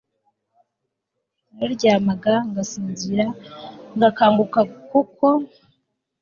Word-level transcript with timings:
Nararyamaga 1.53 2.33
ngasinzira 2.49 3.25
Ngakanguka 3.95 4.59
kuko 4.89 5.27